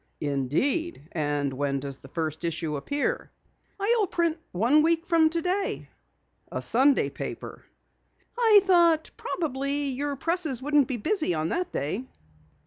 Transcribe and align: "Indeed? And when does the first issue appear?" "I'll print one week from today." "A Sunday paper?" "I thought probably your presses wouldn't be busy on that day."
"Indeed? 0.21 1.07
And 1.11 1.53
when 1.53 1.79
does 1.79 1.99
the 1.99 2.07
first 2.07 2.43
issue 2.43 2.75
appear?" 2.75 3.29
"I'll 3.79 4.07
print 4.07 4.39
one 4.51 4.81
week 4.81 5.05
from 5.05 5.29
today." 5.29 5.89
"A 6.51 6.59
Sunday 6.59 7.11
paper?" 7.11 7.65
"I 8.35 8.61
thought 8.63 9.11
probably 9.15 9.89
your 9.89 10.15
presses 10.15 10.59
wouldn't 10.59 10.87
be 10.87 10.97
busy 10.97 11.35
on 11.35 11.49
that 11.49 11.71
day." 11.71 12.07